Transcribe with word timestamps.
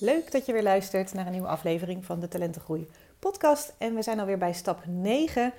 Leuk 0.00 0.32
dat 0.32 0.46
je 0.46 0.52
weer 0.52 0.62
luistert 0.62 1.14
naar 1.14 1.26
een 1.26 1.32
nieuwe 1.32 1.48
aflevering 1.48 2.04
van 2.04 2.20
de 2.20 2.28
Talentengroei 2.28 2.88
podcast. 3.18 3.74
En 3.78 3.94
we 3.94 4.02
zijn 4.02 4.20
alweer 4.20 4.38
bij 4.38 4.52
stap 4.52 4.82
9 4.86 5.52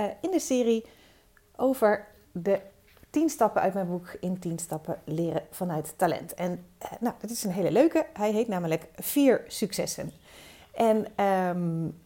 uh, 0.00 0.06
in 0.20 0.30
de 0.30 0.40
serie 0.40 0.84
over 1.56 2.06
de 2.32 2.60
10 3.10 3.28
stappen 3.28 3.62
uit 3.62 3.74
mijn 3.74 3.86
boek 3.86 4.16
in 4.20 4.38
10 4.38 4.58
stappen 4.58 5.00
leren 5.04 5.42
vanuit 5.50 5.94
talent. 5.96 6.34
En 6.34 6.64
uh, 6.82 6.88
nou, 7.00 7.14
dat 7.20 7.30
is 7.30 7.44
een 7.44 7.50
hele 7.50 7.70
leuke. 7.70 8.06
Hij 8.12 8.32
heet 8.32 8.48
namelijk 8.48 8.88
4 8.94 9.44
successen. 9.46 10.12
En 10.74 11.24
um, 11.24 12.00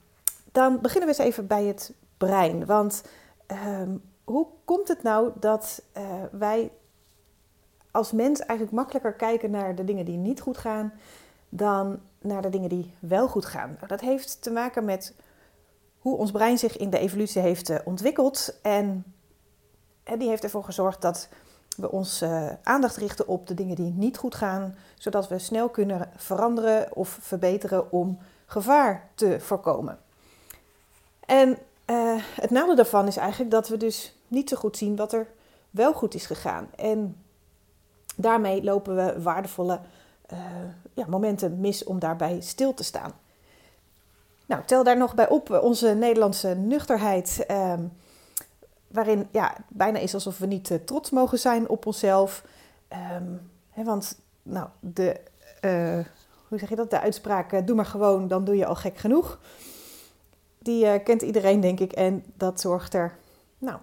dan 0.53 0.81
beginnen 0.81 1.09
we 1.09 1.17
eens 1.17 1.27
even 1.27 1.47
bij 1.47 1.65
het 1.65 1.93
brein. 2.17 2.67
Want 2.67 3.05
um, 3.77 4.03
hoe 4.25 4.47
komt 4.65 4.89
het 4.89 5.03
nou 5.03 5.31
dat 5.41 5.83
uh, 5.97 6.03
wij 6.31 6.71
als 7.91 8.13
mens 8.13 8.41
eigenlijk 8.41 8.73
makkelijker 8.73 9.13
kijken 9.13 9.51
naar 9.51 9.75
de 9.75 9.85
dingen 9.85 10.05
die 10.05 10.17
niet 10.17 10.41
goed 10.41 10.59
gaan 10.59 10.93
dan 11.49 12.01
naar 12.21 12.43
de 12.43 12.49
dingen 12.49 12.69
die 12.69 12.95
wel 12.99 13.29
goed 13.29 13.47
gaan. 13.47 13.75
Nou, 13.77 13.87
dat 13.87 14.01
heeft 14.01 14.43
te 14.43 14.51
maken 14.51 14.85
met 14.85 15.15
hoe 15.99 16.17
ons 16.17 16.31
brein 16.31 16.59
zich 16.59 16.77
in 16.77 16.91
de 16.91 16.99
evolutie 16.99 17.43
heeft 17.43 17.71
uh, 17.71 17.79
ontwikkeld. 17.85 18.59
En, 18.63 19.05
en, 20.03 20.19
die 20.19 20.29
heeft 20.29 20.45
ervoor 20.45 20.65
gezorgd 20.65 21.03
dat 21.03 21.29
we 21.77 21.91
onze 21.91 22.27
uh, 22.27 22.51
aandacht 22.63 22.97
richten 22.97 23.29
op 23.29 23.47
de 23.47 23.55
dingen 23.55 23.77
die 23.77 23.93
niet 23.93 24.17
goed 24.17 24.35
gaan, 24.35 24.77
zodat 24.99 25.29
we 25.29 25.39
snel 25.39 25.69
kunnen 25.69 26.11
veranderen 26.17 26.97
of 26.97 27.19
verbeteren 27.21 27.93
om 27.93 28.19
gevaar 28.47 29.11
te 29.15 29.41
voorkomen. 29.41 29.99
En 31.27 31.59
het 32.41 32.51
nadeel 32.51 32.75
daarvan 32.75 33.07
is 33.07 33.17
eigenlijk 33.17 33.51
dat 33.51 33.69
we 33.69 33.77
dus 33.77 34.17
niet 34.27 34.49
zo 34.49 34.57
goed 34.57 34.77
zien 34.77 34.97
wat 34.97 35.13
er 35.13 35.27
wel 35.71 35.93
goed 35.93 36.15
is 36.15 36.27
gegaan. 36.27 36.69
En 36.77 37.25
daarmee 38.17 38.63
lopen 38.63 38.97
we 38.97 39.23
waardevolle 39.23 39.81
uh, 40.33 40.39
ja, 40.95 41.05
momenten 41.09 41.61
mis 41.61 41.85
om 41.85 41.99
daarbij 41.99 42.41
stil 42.41 42.75
te 42.75 42.85
staan. 42.85 43.13
Nou, 44.47 44.63
tel 44.65 44.85
daar 44.85 44.97
nog 44.97 45.15
bij 45.15 45.29
op 45.29 45.51
onze 45.51 45.89
Nederlandse 45.89 46.55
nuchterheid, 46.55 47.47
uh, 47.51 47.75
waarin 48.89 49.29
ja, 49.31 49.55
bijna 49.69 49.99
is 49.99 50.15
alsof 50.15 50.39
we 50.39 50.47
niet 50.47 50.71
uh, 50.71 50.79
trots 50.85 51.11
mogen 51.11 51.39
zijn 51.39 51.69
op 51.69 51.87
onszelf. 51.87 52.45
Um, 53.17 53.51
hè, 53.71 53.85
want 53.85 54.19
nou, 54.43 54.69
de, 54.81 55.21
hoe 56.49 56.59
zeg 56.59 56.69
je 56.69 56.77
dat? 56.77 56.91
De 56.91 57.01
uitspraak, 57.01 57.67
doe 57.67 57.77
maar 57.77 57.87
gewoon, 57.87 58.29
dan 58.29 58.45
doe 58.45 58.57
je 58.57 58.67
al 58.67 58.77
gek 58.77 58.97
genoeg. 58.97 59.39
Die 60.59 61.03
kent 61.03 61.23
iedereen, 61.23 61.61
denk 61.61 61.81
ik, 61.81 61.93
en 61.93 62.25
dat 62.35 62.61
zorgt 62.61 62.95
er 62.95 63.17
nou, 63.59 63.79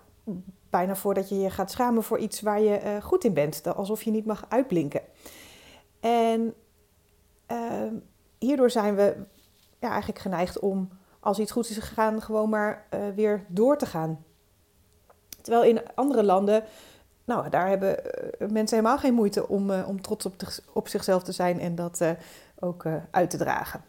bijna 0.70 0.96
voor 0.96 1.14
dat 1.14 1.30
je 1.30 1.40
je 1.40 1.50
gaat 1.50 1.72
schamen 1.72 2.04
voor 2.04 2.18
iets 2.18 2.42
waar 2.42 2.62
je 2.62 3.00
goed 3.02 3.24
in 3.24 3.34
bent. 3.34 3.76
Alsof 3.76 4.04
je 4.04 4.12
niet 4.12 4.26
mag 4.26 4.46
uitblinken. 4.50 5.02
En 6.06 6.54
uh, 7.52 7.92
hierdoor 8.38 8.70
zijn 8.70 8.96
we 8.96 9.16
ja, 9.80 9.90
eigenlijk 9.90 10.20
geneigd 10.20 10.60
om, 10.60 10.90
als 11.20 11.40
iets 11.40 11.52
goed 11.52 11.70
is 11.70 11.78
gegaan, 11.78 12.22
gewoon 12.22 12.50
maar 12.50 12.86
uh, 12.94 13.00
weer 13.16 13.46
door 13.48 13.78
te 13.78 13.86
gaan. 13.86 14.26
Terwijl 15.42 15.64
in 15.64 15.82
andere 15.96 16.24
landen, 16.24 16.64
nou, 17.24 17.50
daar 17.50 17.68
hebben 17.68 18.00
uh, 18.40 18.50
mensen 18.50 18.78
helemaal 18.78 18.98
geen 18.98 19.14
moeite 19.14 19.48
om, 19.48 19.72
om 19.72 20.02
trots 20.02 20.26
op, 20.26 20.34
op, 20.74 20.88
zichzelf 20.88 21.24
te 21.24 21.32
zijn 21.32 21.60
en 21.60 21.76
dat 21.76 22.02
ook 22.60 22.86
uit 23.12 23.30
te 23.30 23.38
dragen. 23.38 23.84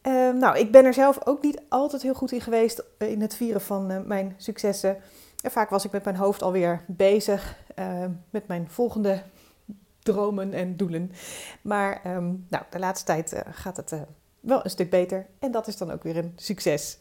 Ehm, 0.00 0.38
nou, 0.38 0.58
ik 0.58 0.72
ben 0.72 0.84
er 0.84 0.94
zelf 0.94 1.26
ook 1.26 1.42
niet 1.42 1.62
altijd 1.68 2.02
heel 2.02 2.14
goed 2.14 2.32
in 2.32 2.40
geweest 2.40 2.82
in 2.98 3.20
het 3.20 3.34
vieren 3.34 3.60
van 3.60 4.06
mijn 4.06 4.34
successen. 4.36 4.96
En 5.42 5.50
vaak 5.50 5.70
was 5.70 5.84
ik 5.84 5.92
met 5.92 6.04
mijn 6.04 6.16
hoofd 6.16 6.42
alweer 6.42 6.84
bezig 6.86 7.56
met 8.30 8.46
mijn 8.46 8.70
volgende 8.70 9.22
dromen 10.02 10.52
en 10.52 10.76
doelen. 10.76 11.12
Maar 11.62 12.16
um, 12.16 12.46
nou, 12.48 12.64
de 12.70 12.78
laatste 12.78 13.06
tijd 13.06 13.32
uh, 13.32 13.40
gaat 13.50 13.76
het 13.76 13.92
uh, 13.92 14.00
wel 14.40 14.64
een 14.64 14.70
stuk 14.70 14.90
beter. 14.90 15.26
En 15.38 15.50
dat 15.50 15.66
is 15.66 15.76
dan 15.76 15.90
ook 15.90 16.02
weer 16.02 16.16
een 16.16 16.32
succes. 16.36 16.98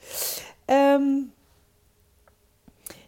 Um, 0.65 1.33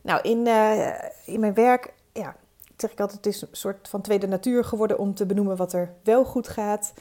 nou, 0.02 0.22
in, 0.22 0.48
uh, 0.48 0.94
in 1.26 1.40
mijn 1.40 1.54
werk, 1.54 1.94
ja, 2.14 2.36
zeg 2.78 2.92
ik 2.92 3.00
altijd, 3.00 3.26
het 3.26 3.34
is 3.34 3.42
een 3.42 3.48
soort 3.52 3.88
van 3.88 4.02
tweede 4.02 4.28
natuur 4.28 4.66
geworden 4.66 4.98
om 4.98 5.14
te 5.14 5.26
benoemen 5.26 5.58
wat 5.58 5.74
er 5.74 5.94
wel 6.04 6.26
goed 6.26 6.48
gaat. 6.48 6.94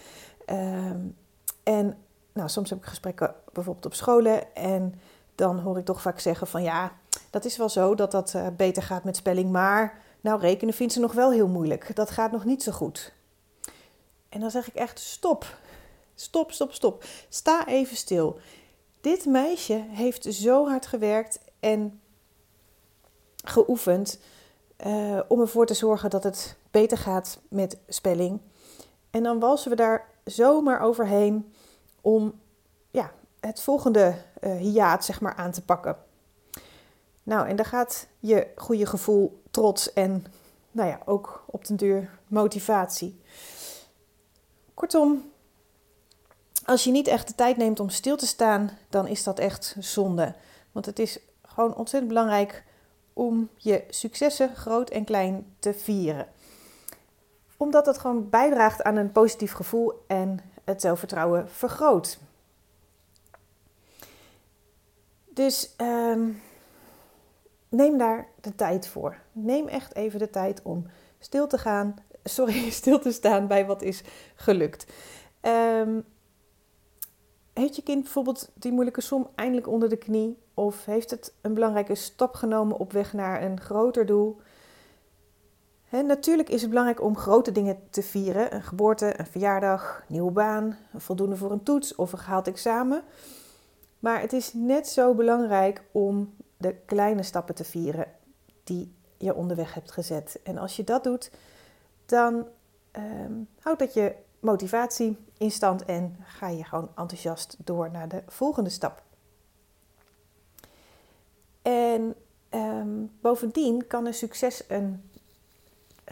Um, 0.46 1.16
en 1.62 1.96
nou, 2.32 2.48
soms 2.48 2.70
heb 2.70 2.78
ik 2.78 2.84
gesprekken 2.84 3.34
bijvoorbeeld 3.52 3.86
op 3.86 3.94
scholen 3.94 4.54
en 4.54 5.00
dan 5.34 5.58
hoor 5.58 5.78
ik 5.78 5.84
toch 5.84 6.00
vaak 6.00 6.20
zeggen 6.20 6.46
van 6.46 6.62
ja, 6.62 6.92
dat 7.30 7.44
is 7.44 7.56
wel 7.56 7.68
zo 7.68 7.94
dat 7.94 8.10
dat 8.10 8.36
beter 8.56 8.82
gaat 8.82 9.04
met 9.04 9.16
spelling, 9.16 9.50
maar 9.50 9.98
nou, 10.20 10.40
rekenen 10.40 10.74
vindt 10.74 10.92
ze 10.92 11.00
nog 11.00 11.12
wel 11.12 11.32
heel 11.32 11.48
moeilijk. 11.48 11.96
Dat 11.96 12.10
gaat 12.10 12.32
nog 12.32 12.44
niet 12.44 12.62
zo 12.62 12.72
goed. 12.72 13.12
En 14.28 14.40
dan 14.40 14.50
zeg 14.50 14.68
ik 14.68 14.74
echt: 14.74 14.98
stop. 14.98 15.58
Stop, 16.14 16.52
stop, 16.52 16.72
stop. 16.72 17.04
Sta 17.28 17.66
even 17.66 17.96
stil. 17.96 18.38
Dit 19.00 19.26
meisje 19.26 19.84
heeft 19.88 20.34
zo 20.34 20.68
hard 20.68 20.86
gewerkt 20.86 21.40
en 21.60 22.00
geoefend 23.44 24.18
uh, 24.86 25.20
om 25.28 25.40
ervoor 25.40 25.66
te 25.66 25.74
zorgen 25.74 26.10
dat 26.10 26.22
het 26.22 26.56
beter 26.70 26.98
gaat 26.98 27.38
met 27.48 27.78
spelling. 27.88 28.40
En 29.10 29.22
dan 29.22 29.38
walsen 29.38 29.70
we 29.70 29.76
daar 29.76 30.08
zomaar 30.24 30.80
overheen 30.80 31.54
om 32.00 32.40
ja, 32.90 33.12
het 33.40 33.60
volgende 33.60 34.14
uh, 34.40 34.56
hiaat 34.56 35.04
zeg 35.04 35.20
maar, 35.20 35.34
aan 35.34 35.52
te 35.52 35.62
pakken. 35.62 35.96
Nou, 37.22 37.48
en 37.48 37.56
daar 37.56 37.66
gaat 37.66 38.06
je 38.18 38.46
goede 38.56 38.86
gevoel, 38.86 39.42
trots 39.50 39.92
en 39.92 40.24
nou 40.70 40.88
ja, 40.88 41.00
ook 41.04 41.44
op 41.46 41.66
den 41.66 41.76
duur 41.76 42.18
motivatie. 42.26 43.20
Kortom, 44.74 45.30
als 46.64 46.84
je 46.84 46.90
niet 46.90 47.06
echt 47.06 47.28
de 47.28 47.34
tijd 47.34 47.56
neemt 47.56 47.80
om 47.80 47.88
stil 47.88 48.16
te 48.16 48.26
staan, 48.26 48.70
dan 48.88 49.06
is 49.06 49.22
dat 49.22 49.38
echt 49.38 49.76
zonde. 49.78 50.34
Want 50.72 50.86
het 50.86 50.98
is 50.98 51.18
gewoon 51.42 51.74
ontzettend 51.74 52.12
belangrijk 52.12 52.64
om 53.12 53.48
je 53.56 53.84
successen, 53.88 54.56
groot 54.56 54.90
en 54.90 55.04
klein, 55.04 55.54
te 55.58 55.74
vieren. 55.74 56.28
Omdat 57.56 57.86
het 57.86 57.98
gewoon 57.98 58.30
bijdraagt 58.30 58.82
aan 58.82 58.96
een 58.96 59.12
positief 59.12 59.52
gevoel 59.52 60.04
en 60.06 60.40
het 60.64 60.80
zelfvertrouwen 60.80 61.48
vergroot. 61.48 62.18
Dus 65.28 65.74
um, 65.76 66.42
neem 67.70 67.98
daar 67.98 68.28
de 68.40 68.54
tijd 68.54 68.88
voor. 68.88 69.16
Neem 69.32 69.68
echt 69.68 69.94
even 69.94 70.18
de 70.18 70.30
tijd 70.30 70.62
om 70.62 70.86
stil 71.18 71.46
te 71.46 71.58
gaan. 71.58 71.94
Sorry, 72.24 72.70
stil 72.70 72.98
te 72.98 73.12
staan 73.12 73.46
bij 73.46 73.66
wat 73.66 73.82
is 73.82 74.02
gelukt. 74.34 74.92
Um, 75.42 76.04
heeft 77.52 77.76
je 77.76 77.82
kind 77.82 78.02
bijvoorbeeld 78.02 78.50
die 78.54 78.72
moeilijke 78.72 79.00
som 79.00 79.28
eindelijk 79.34 79.68
onder 79.68 79.88
de 79.88 79.96
knie? 79.96 80.38
Of 80.54 80.84
heeft 80.84 81.10
het 81.10 81.34
een 81.40 81.54
belangrijke 81.54 81.94
stap 81.94 82.34
genomen 82.34 82.78
op 82.78 82.92
weg 82.92 83.12
naar 83.12 83.42
een 83.42 83.60
groter 83.60 84.06
doel? 84.06 84.40
Natuurlijk 85.90 86.48
is 86.48 86.60
het 86.60 86.70
belangrijk 86.70 87.02
om 87.02 87.16
grote 87.16 87.52
dingen 87.52 87.78
te 87.90 88.02
vieren. 88.02 88.54
Een 88.54 88.62
geboorte, 88.62 89.18
een 89.18 89.26
verjaardag, 89.26 89.98
een 89.98 90.14
nieuwe 90.14 90.30
baan, 90.30 90.76
voldoende 90.96 91.36
voor 91.36 91.50
een 91.50 91.62
toets 91.62 91.94
of 91.94 92.12
een 92.12 92.18
gehaald 92.18 92.46
examen. 92.46 93.02
Maar 93.98 94.20
het 94.20 94.32
is 94.32 94.52
net 94.52 94.88
zo 94.88 95.14
belangrijk 95.14 95.82
om 95.92 96.34
de 96.60 96.74
kleine 96.74 97.22
stappen 97.22 97.54
te 97.54 97.64
vieren 97.64 98.06
die 98.64 98.94
je 99.16 99.34
onderweg 99.34 99.74
hebt 99.74 99.92
gezet. 99.92 100.40
En 100.42 100.58
als 100.58 100.76
je 100.76 100.84
dat 100.84 101.04
doet, 101.04 101.30
dan 102.06 102.46
um, 102.92 103.48
houdt 103.60 103.78
dat 103.78 103.94
je 103.94 104.14
motivatie 104.40 105.16
in 105.38 105.50
stand 105.50 105.84
en 105.84 106.16
ga 106.22 106.48
je 106.48 106.64
gewoon 106.64 106.90
enthousiast 106.96 107.56
door 107.64 107.90
naar 107.90 108.08
de 108.08 108.22
volgende 108.26 108.70
stap. 108.70 109.02
En 111.62 112.14
um, 112.50 113.10
bovendien 113.20 113.86
kan 113.86 114.06
een 114.06 114.14
succes 114.14 114.64
een 114.68 115.10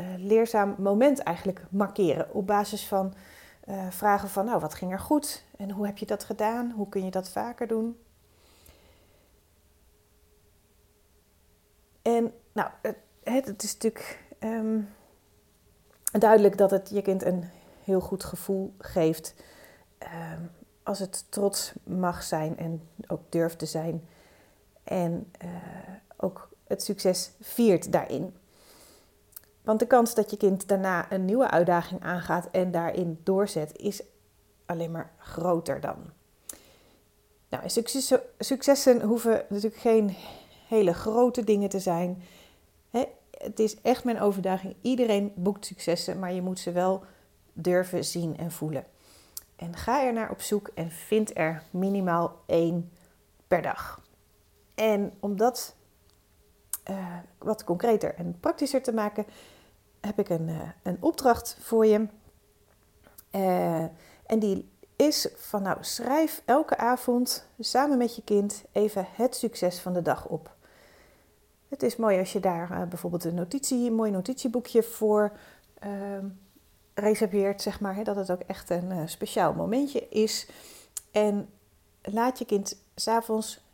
uh, 0.00 0.06
leerzaam 0.16 0.75
moment 0.78 1.19
eigenlijk 1.19 1.62
markeren 1.70 2.34
op 2.34 2.46
basis 2.46 2.87
van 2.87 3.14
uh, 3.69 3.90
vragen 3.90 4.28
van, 4.28 4.44
nou, 4.44 4.61
wat 4.61 4.75
ging 4.75 4.93
er 4.93 5.00
goed 5.00 5.44
en 5.56 5.70
hoe 5.70 5.87
heb 5.87 5.99
je 5.99 6.06
dat 6.06 6.25
gedaan? 6.25 6.70
Hoe 6.70 6.88
kun 6.88 7.05
je 7.05 7.11
dat 7.11 7.28
vaker 7.28 7.67
doen? 7.67 7.99
En 12.08 12.32
nou, 12.52 12.70
het, 12.82 12.96
het 13.22 13.62
is 13.62 13.72
natuurlijk 13.72 14.25
um, 14.40 14.88
duidelijk 16.12 16.58
dat 16.58 16.70
het 16.70 16.90
je 16.90 17.02
kind 17.02 17.25
een 17.25 17.44
heel 17.84 18.00
goed 18.00 18.25
gevoel 18.25 18.75
geeft. 18.78 19.34
Um, 20.02 20.50
als 20.82 20.99
het 20.99 21.25
trots 21.28 21.72
mag 21.84 22.22
zijn 22.22 22.58
en 22.58 22.88
ook 23.06 23.20
durft 23.28 23.58
te 23.58 23.66
zijn. 23.66 24.08
En 24.84 25.32
uh, 25.44 25.50
ook 26.16 26.49
het 26.66 26.82
succes 26.82 27.31
viert 27.40 27.93
daarin. 27.93 28.37
Want 29.62 29.78
de 29.78 29.87
kans 29.87 30.14
dat 30.14 30.31
je 30.31 30.37
kind 30.37 30.69
daarna 30.69 31.12
een 31.12 31.25
nieuwe 31.25 31.50
uitdaging 31.50 32.02
aangaat 32.02 32.49
en 32.50 32.70
daarin 32.70 33.20
doorzet, 33.22 33.76
is 33.76 34.02
alleen 34.66 34.90
maar 34.90 35.12
groter 35.19 35.81
dan. 35.81 35.96
Nou, 37.49 37.69
successen 38.38 39.02
hoeven 39.02 39.44
natuurlijk 39.49 39.81
geen 39.81 40.16
hele 40.69 40.94
grote 40.94 41.44
dingen 41.44 41.69
te 41.69 41.81
zijn. 41.81 42.23
het 43.38 43.59
is 43.59 43.81
echt 43.81 44.05
mijn 44.05 44.20
overdaging. 44.20 44.75
Iedereen 44.81 45.32
boekt 45.35 45.67
successen, 45.67 46.19
maar 46.19 46.32
je 46.32 46.43
moet 46.43 46.59
ze 46.59 46.73
wel 46.73 47.05
durven 47.53 48.05
zien 48.05 48.37
en 48.37 48.53
voelen. 48.53 48.85
En 49.56 49.76
ga 49.76 50.05
er 50.05 50.12
naar 50.12 50.31
op 50.31 50.41
zoek 50.41 50.70
en 50.75 50.91
vind 50.91 51.37
er 51.37 51.62
minimaal 51.70 52.37
één 52.47 52.91
per 53.49 53.62
dag. 53.62 54.03
En 54.75 55.12
om 55.20 55.37
dat 55.37 55.75
uh, 56.91 57.17
wat 57.38 57.65
concreter 57.65 58.15
en 58.15 58.37
praktischer 58.41 58.82
te 58.82 58.93
maken, 58.93 59.26
heb 60.00 60.19
ik 60.19 60.29
een, 60.29 60.49
uh, 60.49 60.61
een 60.82 60.97
opdracht 61.00 61.56
voor 61.61 61.87
je. 61.87 62.06
Uh, 63.31 63.82
en 64.26 64.38
die 64.38 64.70
is 64.97 65.29
van 65.37 65.62
nou, 65.62 65.76
schrijf 65.81 66.43
elke 66.44 66.76
avond 66.76 67.47
samen 67.59 67.99
met 67.99 68.17
je 68.17 68.23
kind 68.23 68.65
even 68.73 69.06
het 69.11 69.37
succes 69.37 69.81
van 69.81 69.93
de 69.93 70.03
dag 70.03 70.26
op. 70.26 70.56
Het 71.69 71.82
is 71.82 71.97
mooi 71.97 72.19
als 72.19 72.32
je 72.32 72.41
daar 72.41 72.88
bijvoorbeeld 72.88 73.25
een, 73.25 73.35
notitie, 73.35 73.87
een 73.87 73.94
mooi 73.94 74.11
notitieboekje 74.11 74.82
voor 74.82 75.32
ehm, 75.79 76.26
reserveert, 76.94 77.62
zeg 77.62 77.81
maar. 77.81 77.94
Hè, 77.94 78.03
dat 78.03 78.17
het 78.17 78.31
ook 78.31 78.41
echt 78.41 78.70
een 78.70 79.09
speciaal 79.09 79.53
momentje 79.53 80.09
is. 80.09 80.49
En 81.12 81.49
laat 82.03 82.38
je 82.38 82.44
kind 82.44 82.82
s'avonds 82.94 83.67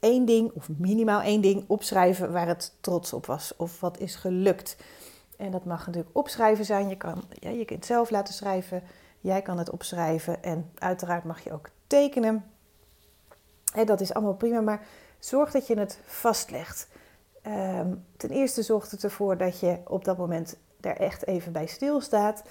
één 0.00 0.24
ding, 0.24 0.52
of 0.54 0.68
minimaal 0.68 1.20
één 1.20 1.40
ding, 1.40 1.64
opschrijven 1.66 2.32
waar 2.32 2.46
het 2.46 2.74
trots 2.80 3.12
op 3.12 3.26
was 3.26 3.56
of 3.56 3.80
wat 3.80 3.98
is 3.98 4.14
gelukt. 4.14 4.76
En 5.36 5.50
dat 5.50 5.64
mag 5.64 5.86
natuurlijk 5.86 6.16
opschrijven 6.16 6.64
zijn. 6.64 6.88
Je 6.88 6.96
kan 6.96 7.22
ja, 7.30 7.50
je 7.50 7.64
kind 7.64 7.86
zelf 7.86 8.10
laten 8.10 8.34
schrijven. 8.34 8.82
Jij 9.20 9.42
kan 9.42 9.58
het 9.58 9.70
opschrijven. 9.70 10.42
En 10.42 10.70
uiteraard 10.78 11.24
mag 11.24 11.44
je 11.44 11.52
ook 11.52 11.70
tekenen. 11.86 12.44
En 13.74 13.86
dat 13.86 14.00
is 14.00 14.14
allemaal 14.14 14.34
prima, 14.34 14.60
maar 14.60 14.86
zorg 15.18 15.50
dat 15.50 15.66
je 15.66 15.78
het 15.78 15.98
vastlegt. 16.06 16.88
Ehm, 17.42 17.94
ten 18.16 18.30
eerste 18.30 18.62
zorgt 18.62 18.90
het 18.90 19.04
ervoor 19.04 19.36
dat 19.36 19.60
je 19.60 19.78
op 19.86 20.04
dat 20.04 20.16
moment 20.16 20.56
er 20.80 20.96
echt 20.96 21.26
even 21.26 21.52
bij 21.52 21.66
stilstaat. 21.66 22.42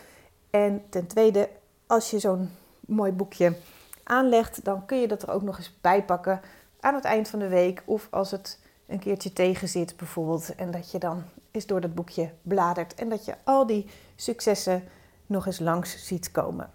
En 0.50 0.84
ten 0.90 1.08
tweede, 1.08 1.50
als 1.88 2.12
je 2.12 2.20
zo'n 2.20 2.50
mooi 2.80 3.12
boekje 3.12 3.56
aanlegt, 4.04 4.64
dan 4.64 4.86
kun 4.86 5.00
je 5.00 5.08
dat 5.08 5.22
er 5.22 5.32
ook 5.32 5.42
nog 5.42 5.58
eens 5.58 5.78
bij 5.82 6.04
pakken 6.04 6.42
aan 6.80 6.96
het 6.96 7.04
eind 7.04 7.28
van 7.28 7.40
de 7.40 7.48
week. 7.48 7.84
Of 7.86 8.08
als 8.12 8.32
het 8.32 8.60
een 8.86 9.00
keertje 9.00 9.34
tegen 9.34 9.68
zit 9.68 9.98
bijvoorbeeld. 9.98 10.56
En 10.56 10.72
dat 10.72 10.92
je 10.92 11.00
dan 11.00 11.24
eens 11.52 11.66
door 11.66 11.82
dat 11.82 11.96
boekje 11.96 12.32
bladert. 12.42 12.96
En 12.96 13.10
dat 13.10 13.26
je 13.26 13.36
al 13.44 13.66
die 13.66 13.90
successen 14.16 14.84
nog 15.26 15.46
eens 15.46 15.60
langs 15.60 16.06
ziet 16.06 16.32
komen. 16.32 16.70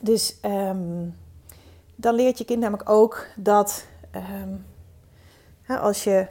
Dus 0.00 0.36
um, 0.42 1.14
dan 1.94 2.14
leert 2.14 2.38
je 2.38 2.44
kind 2.44 2.60
namelijk 2.60 2.88
ook 2.88 3.26
dat 3.36 3.86
um, 4.16 4.66
als 5.66 6.04
je 6.04 6.26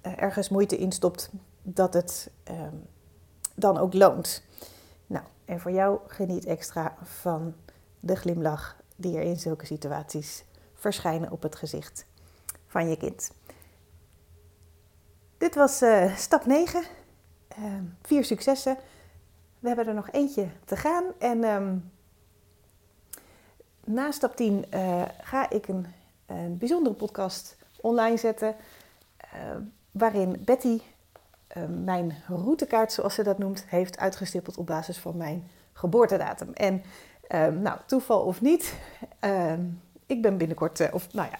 ergens 0.00 0.48
moeite 0.48 0.76
instopt, 0.76 1.30
dat 1.62 1.94
het 1.94 2.30
um, 2.50 2.86
dan 3.54 3.78
ook 3.78 3.94
loont. 3.94 4.44
Nou, 5.06 5.24
en 5.44 5.60
voor 5.60 5.70
jou 5.70 5.98
geniet 6.06 6.44
extra 6.44 6.96
van 7.02 7.54
de 8.00 8.16
glimlach 8.16 8.76
die 8.96 9.16
er 9.16 9.22
in 9.22 9.38
zulke 9.38 9.66
situaties 9.66 10.44
verschijnen 10.74 11.30
op 11.30 11.42
het 11.42 11.56
gezicht 11.56 12.06
van 12.66 12.88
je 12.88 12.96
kind. 12.96 13.32
Dit 15.38 15.54
was 15.54 15.82
uh, 15.82 16.16
stap 16.16 16.46
9. 16.46 16.80
Uh, 16.80 17.64
ehm, 17.64 17.84
vier 18.02 18.24
successen. 18.24 18.76
We 19.58 19.66
hebben 19.68 19.86
er 19.86 19.94
nog 19.94 20.10
eentje 20.10 20.48
te 20.64 20.76
gaan. 20.76 21.04
En 21.18 21.44
na 23.90 24.10
stap 24.10 24.36
10 24.36 24.64
uh, 24.74 25.02
eh, 25.02 25.08
ga 25.20 25.50
ik 25.50 25.68
een, 25.68 25.86
een, 26.30 26.58
bijzondere 26.58 26.94
podcast 26.94 27.56
online 27.80 28.16
zetten. 28.16 28.54
Eh, 29.16 29.30
waarin 29.90 30.42
Betty 30.44 30.80
mijn 31.84 32.22
routekaart, 32.26 32.92
zoals 32.92 33.14
ze 33.14 33.22
dat 33.22 33.38
noemt, 33.38 33.64
heeft 33.66 33.98
uitgestippeld 33.98 34.56
op 34.56 34.66
basis 34.66 34.98
van 34.98 35.16
mijn 35.16 35.50
geboortedatum. 35.72 36.52
En 36.52 36.82
ehm, 37.28 37.62
nou, 37.62 37.78
toeval 37.86 38.20
of 38.20 38.40
niet, 38.40 38.74
ik 40.06 40.22
ben 40.22 40.36
binnenkort, 40.36 40.80
uh, 40.80 40.88
of 40.92 41.12
nou 41.12 41.28
ja, 41.30 41.38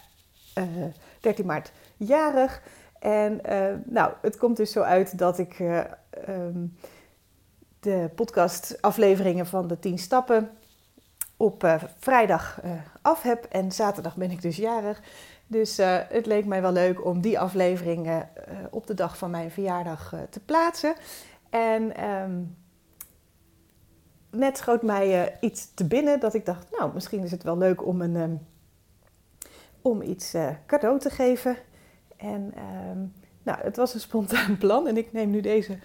uh, 0.63 0.85
eh, 0.85 0.93
13 1.21 1.47
maart 1.47 1.73
jarig. 1.97 2.63
En 2.99 3.41
nou, 3.85 4.13
het 4.21 4.37
komt 4.37 4.57
dus 4.57 4.73
zo 4.73 4.81
uit 4.81 5.19
dat 5.19 5.39
ik 5.39 5.59
um, 6.29 6.77
de 7.81 8.11
podcastafleveringen 8.15 9.47
van 9.47 9.67
de 9.67 9.79
10 9.79 9.99
stappen 9.99 10.51
op 11.41 11.79
vrijdag 11.99 12.61
af 13.03 13.23
heb. 13.23 13.45
En 13.45 13.73
zaterdag 13.73 14.17
ben 14.17 14.31
ik 14.31 14.43
dus 14.43 14.57
jarig. 14.57 15.01
Dus 15.47 15.77
het 16.09 16.27
leek 16.27 16.45
mij 16.45 16.63
wel 16.63 16.73
leuk 16.73 17.05
om 17.05 17.21
die 17.21 17.39
afleveringen 17.39 18.29
op 18.71 18.87
de 18.87 18.95
dag 18.95 19.19
van 19.19 19.31
mijn 19.31 19.51
verjaardag 19.51 20.15
te 20.31 20.41
plaatsen. 20.41 20.95
En 21.51 22.05
um, 22.05 22.57
net 24.31 24.59
schoot 24.59 24.83
mij 24.83 25.37
iets 25.41 25.75
te 25.75 25.87
binnen 25.87 26.21
dat 26.21 26.35
ik 26.35 26.47
dacht, 26.47 26.71
nou, 26.79 26.95
misschien 26.95 27.23
is 27.23 27.31
het 27.31 27.43
wel 27.43 27.59
leuk 27.59 27.87
om 27.87 28.01
een, 28.01 28.17
um, 28.17 28.47
om 29.83 30.03
iets 30.03 30.35
cadeau 30.67 30.99
te 30.99 31.11
geven. 31.11 31.57
En 32.17 32.53
uh, 32.57 33.03
nou, 33.43 33.59
het 33.63 33.77
was 33.77 33.95
een 33.95 34.01
spontaan 34.01 34.59
plan 34.65 34.87
en 34.87 34.97
ik 34.97 35.13
neem 35.13 35.31
nu 35.31 35.41
deze 35.41 35.79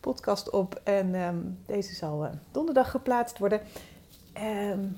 podcast 0.00 0.50
op 0.50 0.80
en 0.84 1.58
deze 1.66 1.94
zal 1.94 2.30
donderdag 2.50 2.90
geplaatst 2.90 3.38
worden. 3.38 3.60
Um, 4.34 4.96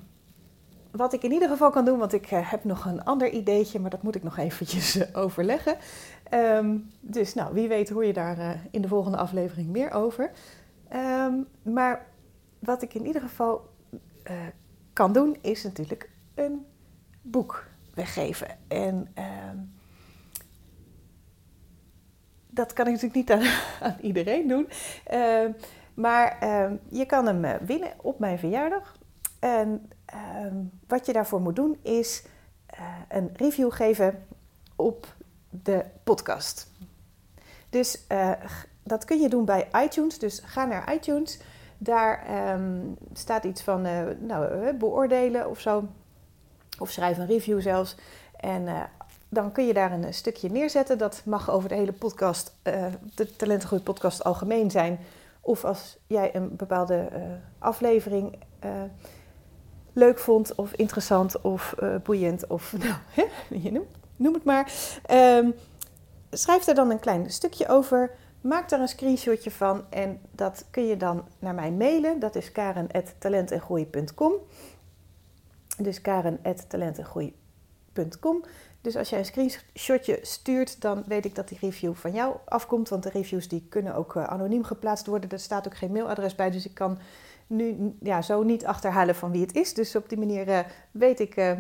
wat 0.91 1.13
ik 1.13 1.23
in 1.23 1.33
ieder 1.33 1.49
geval 1.49 1.71
kan 1.71 1.85
doen, 1.85 1.99
want 1.99 2.13
ik 2.13 2.31
uh, 2.31 2.51
heb 2.51 2.65
nog 2.65 2.85
een 2.85 3.05
ander 3.05 3.31
ideetje, 3.31 3.79
maar 3.79 3.91
dat 3.91 4.03
moet 4.03 4.15
ik 4.15 4.23
nog 4.23 4.39
eventjes 4.39 5.15
overleggen. 5.15 5.77
Um, 6.31 6.91
dus 7.01 7.35
nou, 7.35 7.55
wie 7.55 7.69
weet 7.69 7.89
hoor 7.89 8.05
je 8.05 8.13
daar 8.13 8.67
in 8.71 8.83
de 8.83 8.89
volgende 8.89 9.17
aflevering 9.17 9.69
meer 9.69 9.91
over. 9.91 10.31
maar 11.63 12.07
wat 12.59 12.83
ik 12.83 12.95
in 12.95 13.07
ieder 13.07 13.23
geval 13.23 13.71
kan 14.93 15.13
doen, 15.13 15.37
is 15.41 15.63
natuurlijk 15.63 16.11
een 16.35 16.67
boek 17.23 17.67
weggeven. 17.95 18.49
En 18.69 19.15
dat 22.47 22.73
kan 22.73 22.87
ik 22.87 22.93
natuurlijk 22.93 23.15
niet 23.15 23.31
aan, 23.31 23.43
aan 23.89 23.99
iedereen 24.01 24.49
doen. 24.49 24.69
Maar 25.95 26.37
je 26.89 27.07
kan 27.07 27.27
hem 27.27 27.45
eh, 27.45 27.55
winnen 27.67 27.93
op 27.97 28.19
mijn 28.19 28.39
verjaardag. 28.39 28.97
En 29.43 29.91
ehm, 30.05 30.57
wat 30.87 31.07
je 31.07 31.13
daarvoor 31.13 31.41
moet 31.41 31.57
doen 31.57 31.79
is 31.83 32.23
eh, 32.67 32.79
een 33.09 33.31
review 33.33 33.73
geven 33.73 34.25
op 34.77 35.15
de 35.51 35.85
podcast. 36.05 36.71
Dus 37.71 38.07
eh, 38.07 38.31
dat 38.83 39.05
kun 39.05 39.21
je 39.21 39.29
doen 39.29 39.45
bij 39.45 39.69
iTunes. 39.85 40.19
Dus 40.19 40.43
ga 40.45 40.65
naar 40.65 40.95
iTunes. 40.95 41.41
Daar 41.79 42.27
staat 43.13 43.45
iets 43.45 43.63
van 43.63 43.83
nou, 44.21 44.73
beoordelen 44.73 45.51
of 45.51 45.61
zo. 45.61 45.85
Of 46.79 46.91
schrijf 46.91 47.19
een 47.19 47.27
review 47.27 47.61
zelfs. 47.61 47.97
En 48.37 48.89
dan 49.29 49.53
kun 49.53 49.67
je 49.67 49.73
daar 49.73 49.93
een 49.93 50.15
stukje 50.15 50.51
neerzetten. 50.51 50.99
Dat 50.99 51.23
mag 51.25 51.51
over 51.51 51.69
de 51.69 51.75
hele 51.75 51.93
podcast, 51.93 52.55
de 53.15 53.37
Talentengroei 53.37 53.83
podcast 53.83 54.25
algemeen 54.25 54.71
zijn. 54.71 54.99
Of 55.41 55.65
als 55.65 55.99
jij 56.07 56.35
een 56.35 56.57
bepaalde 56.57 57.09
aflevering 57.59 58.39
leuk 59.93 60.19
vond 60.19 60.55
of 60.55 60.73
interessant 60.73 61.41
of 61.41 61.75
boeiend 62.03 62.47
of 62.47 62.73
nou, 62.79 62.95
hè, 63.17 63.25
je 63.49 63.73
noem, 63.73 63.87
noem 64.17 64.35
het 64.35 64.45
maar. 64.45 64.73
Um, 65.11 65.55
schrijf 66.31 66.67
er 66.67 66.75
dan 66.75 66.91
een 66.91 67.01
klein 67.01 67.31
stukje 67.31 67.69
over. 67.69 68.11
Maak 68.41 68.69
daar 68.69 68.81
een 68.81 68.89
screenshotje 68.89 69.51
van 69.51 69.85
en 69.91 70.21
dat 70.31 70.65
kun 70.71 70.87
je 70.87 70.97
dan 70.97 71.29
naar 71.39 71.55
mij 71.55 71.73
mailen. 71.73 72.19
Dat 72.19 72.35
is 72.35 72.53
karen.talentengroei.com. 72.53 74.33
Dus 75.79 76.01
karen.talentengroei.com. 76.01 78.45
Dus 78.81 78.97
als 78.97 79.11
jij 79.11 79.19
een 79.19 79.25
screenshotje 79.25 80.19
stuurt, 80.23 80.81
dan 80.81 81.05
weet 81.07 81.25
ik 81.25 81.35
dat 81.35 81.49
die 81.49 81.59
review 81.61 81.95
van 81.95 82.13
jou 82.13 82.37
afkomt. 82.45 82.89
Want 82.89 83.03
de 83.03 83.09
reviews 83.09 83.49
die 83.49 83.67
kunnen 83.69 83.95
ook 83.95 84.15
uh, 84.15 84.25
anoniem 84.25 84.65
geplaatst 84.65 85.07
worden. 85.07 85.31
Er 85.31 85.39
staat 85.39 85.67
ook 85.67 85.77
geen 85.77 85.93
mailadres 85.93 86.35
bij, 86.35 86.51
dus 86.51 86.67
ik 86.67 86.75
kan 86.75 86.99
nu 87.53 87.97
ja, 88.01 88.23
zo 88.23 88.43
niet 88.43 88.67
achterhalen 88.67 89.15
van 89.15 89.31
wie 89.31 89.41
het 89.41 89.55
is. 89.55 89.75
Dus 89.75 89.97
op 89.97 90.09
die 90.09 90.19
manier 90.19 90.49
uh, 90.49 90.59
weet 90.91 91.21
ik 91.21 91.37
uh, 91.37 91.53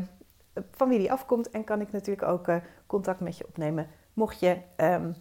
van 0.70 0.88
wie 0.88 0.98
die 0.98 1.12
afkomt. 1.12 1.50
En 1.50 1.64
kan 1.64 1.80
ik 1.80 1.92
natuurlijk 1.92 2.28
ook 2.28 2.48
contact 2.86 3.20
met 3.20 3.38
je 3.38 3.46
opnemen. 3.46 3.86
Mocht 4.12 4.40
je 4.40 4.56
um, 4.76 5.14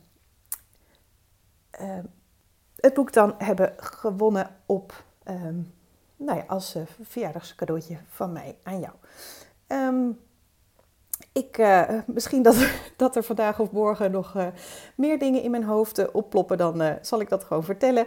het 2.76 2.94
boek 2.94 3.14
dan 3.14 3.36
hebben 3.38 3.74
gewonnen 3.78 4.50
op... 4.66 5.04
Um, 5.30 5.74
nou 6.16 6.38
ja, 6.38 6.44
als 6.48 6.76
uh, 6.76 6.84
verjaardagscadeautje 7.02 7.98
van 8.08 8.32
mij 8.32 8.58
aan 8.64 8.80
jou. 8.80 8.94
Ik, 11.32 11.58
uh, 11.58 11.90
misschien 12.06 12.42
dat, 12.42 12.72
dat 12.98 13.16
er 13.16 13.24
vandaag 13.24 13.60
of 13.60 13.72
morgen 13.72 14.12
nog 14.12 14.36
uh, 14.36 14.48
meer 14.96 15.20
dingen 15.20 15.42
in 15.42 15.52
mijn 15.52 15.64
hoofd 15.64 16.12
opploppen, 16.12 16.58
dan 16.58 16.98
zal 17.02 17.22
ik 17.22 17.30
dat 17.30 17.44
gewoon 17.44 17.64
vertellen. 17.64 18.06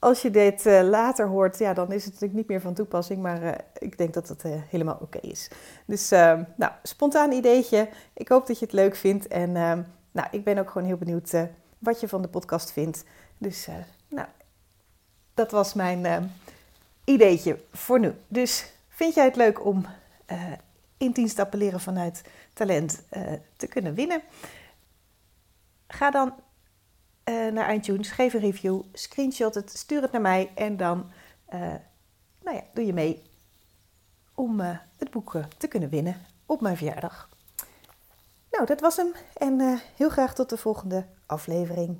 Als 0.00 0.22
je 0.22 0.30
dit 0.30 0.64
later 0.64 1.26
hoort, 1.26 1.58
ja, 1.58 1.74
dan 1.74 1.92
is 1.92 2.04
het 2.04 2.12
natuurlijk 2.12 2.38
niet 2.38 2.48
meer 2.48 2.60
van 2.60 2.74
toepassing, 2.74 3.22
maar 3.22 3.64
ik 3.78 3.98
denk 3.98 4.14
dat 4.14 4.28
het 4.28 4.42
helemaal 4.42 4.98
oké 5.00 5.18
is. 5.18 5.50
Dus, 5.86 6.10
ehm, 6.10 6.44
nou, 6.56 6.72
spontaan 6.82 7.32
ideetje. 7.32 7.88
Ik 8.12 8.28
hoop 8.28 8.46
dat 8.46 8.58
je 8.58 8.64
het 8.64 8.74
leuk 8.74 8.96
vindt 8.96 9.28
en 9.28 9.56
ehm, 9.56 9.82
nou, 10.12 10.28
ik 10.30 10.44
ben 10.44 10.58
ook 10.58 10.70
gewoon 10.70 10.86
heel 10.86 10.96
benieuwd 10.96 11.32
wat 11.78 12.00
je 12.00 12.08
van 12.08 12.22
de 12.22 12.28
podcast 12.28 12.72
vindt. 12.72 13.04
Dus, 13.38 13.68
nou, 14.08 14.28
dat 15.34 15.50
was 15.50 15.74
mijn 15.74 16.32
ideetje 17.04 17.60
voor 17.72 18.00
nu. 18.00 18.14
Dus 18.28 18.72
vind 18.88 19.14
jij 19.14 19.24
het 19.24 19.36
leuk 19.36 19.64
om 19.64 19.86
in 20.96 21.12
10 21.12 21.28
stappen 21.28 21.58
leren 21.58 21.80
vanuit 21.80 22.22
talent 22.52 23.02
te 23.56 23.66
kunnen 23.66 23.94
winnen? 23.94 24.22
Ga 25.88 26.10
dan 26.10 26.34
uh, 27.30 27.52
naar 27.52 27.74
iTunes, 27.74 28.10
geef 28.10 28.34
een 28.34 28.40
review, 28.40 28.82
screenshot 28.92 29.54
het, 29.54 29.70
stuur 29.70 30.02
het 30.02 30.12
naar 30.12 30.20
mij 30.20 30.50
en 30.54 30.76
dan 30.76 31.10
nou 32.42 32.56
ja, 32.56 32.62
doe 32.74 32.86
je 32.86 32.92
mee 32.92 33.22
om 34.34 34.60
het 34.96 35.10
boek 35.10 35.38
te 35.58 35.68
kunnen 35.68 35.88
winnen 35.88 36.16
op 36.46 36.60
mijn 36.60 36.76
verjaardag. 36.76 37.28
Nou, 38.50 38.66
dat 38.66 38.80
was 38.80 38.96
hem 38.96 39.12
en 39.36 39.80
heel 39.96 40.08
graag 40.08 40.34
tot 40.34 40.48
de 40.48 40.56
volgende 40.56 41.06
aflevering. 41.26 41.98